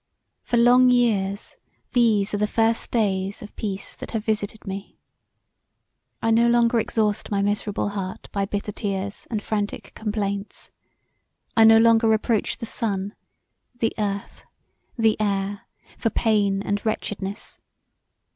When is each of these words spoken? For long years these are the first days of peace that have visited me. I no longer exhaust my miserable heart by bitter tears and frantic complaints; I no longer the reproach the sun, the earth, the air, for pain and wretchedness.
For 0.41 0.57
long 0.57 0.89
years 0.89 1.57
these 1.93 2.33
are 2.33 2.37
the 2.39 2.47
first 2.47 2.89
days 2.89 3.43
of 3.43 3.55
peace 3.55 3.95
that 3.95 4.09
have 4.13 4.25
visited 4.25 4.65
me. 4.65 4.97
I 6.23 6.31
no 6.31 6.47
longer 6.47 6.79
exhaust 6.79 7.29
my 7.29 7.43
miserable 7.43 7.89
heart 7.89 8.27
by 8.31 8.45
bitter 8.47 8.71
tears 8.71 9.27
and 9.29 9.43
frantic 9.43 9.91
complaints; 9.93 10.71
I 11.55 11.65
no 11.65 11.77
longer 11.77 12.07
the 12.07 12.11
reproach 12.13 12.57
the 12.57 12.65
sun, 12.65 13.13
the 13.75 13.93
earth, 13.99 14.41
the 14.97 15.17
air, 15.21 15.67
for 15.99 16.09
pain 16.09 16.63
and 16.63 16.83
wretchedness. 16.83 17.59